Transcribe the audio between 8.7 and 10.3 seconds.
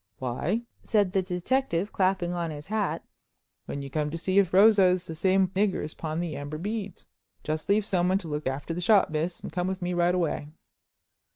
the shop, miss, and come with me right